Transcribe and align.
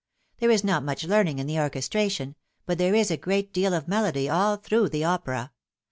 There 0.39 0.49
is 0.49 0.63
not 0.63 0.83
much 0.83 1.03
learning 1.03 1.37
in 1.37 1.45
the 1.45 1.59
orchestration; 1.59 2.33
but 2.65 2.79
there 2.79 2.95
is 2.95 3.11
a 3.11 3.17
great 3.17 3.53
deal 3.53 3.71
of 3.75 3.87
melody 3.87 4.27
all 4.27 4.55
through 4.57 4.89
the 4.89 5.03
opera. 5.03 5.51